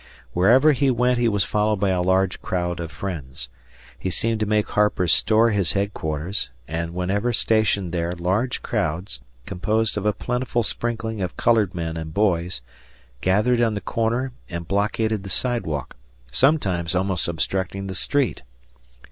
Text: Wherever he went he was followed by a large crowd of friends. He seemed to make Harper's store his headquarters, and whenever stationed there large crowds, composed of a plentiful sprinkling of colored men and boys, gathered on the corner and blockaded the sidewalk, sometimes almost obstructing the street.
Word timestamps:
Wherever 0.33 0.71
he 0.71 0.89
went 0.89 1.19
he 1.19 1.27
was 1.27 1.43
followed 1.43 1.79
by 1.79 1.89
a 1.91 2.01
large 2.01 2.41
crowd 2.41 2.79
of 2.79 2.91
friends. 2.91 3.49
He 3.99 4.09
seemed 4.09 4.39
to 4.39 4.47
make 4.47 4.69
Harper's 4.69 5.13
store 5.13 5.51
his 5.51 5.73
headquarters, 5.73 6.49
and 6.67 6.95
whenever 6.95 7.31
stationed 7.33 7.91
there 7.91 8.13
large 8.13 8.63
crowds, 8.63 9.19
composed 9.45 9.97
of 9.99 10.07
a 10.07 10.11
plentiful 10.11 10.63
sprinkling 10.63 11.21
of 11.21 11.37
colored 11.37 11.75
men 11.75 11.97
and 11.97 12.15
boys, 12.15 12.63
gathered 13.21 13.61
on 13.61 13.75
the 13.75 13.79
corner 13.79 14.31
and 14.49 14.67
blockaded 14.67 15.21
the 15.21 15.29
sidewalk, 15.29 15.95
sometimes 16.31 16.95
almost 16.95 17.27
obstructing 17.27 17.85
the 17.85 17.93
street. 17.93 18.41